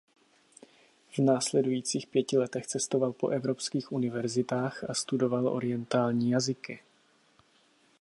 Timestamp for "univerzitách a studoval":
3.91-5.47